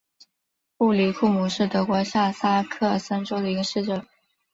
[0.77, 4.03] 布林库姆是德国下萨克森州的一个市镇。